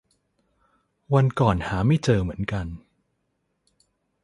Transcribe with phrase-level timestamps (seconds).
[1.13, 2.65] วันก่อนหาไม่เจอเหมือนกัน